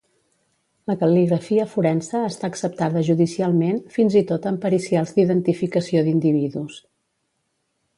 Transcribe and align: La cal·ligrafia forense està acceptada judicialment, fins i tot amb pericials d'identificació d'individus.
La 0.91 0.95
cal·ligrafia 1.01 1.65
forense 1.73 2.23
està 2.31 2.49
acceptada 2.53 3.05
judicialment, 3.11 3.79
fins 3.99 4.19
i 4.23 4.27
tot 4.35 4.51
amb 4.53 4.65
pericials 4.67 5.17
d'identificació 5.21 6.09
d'individus. 6.11 6.85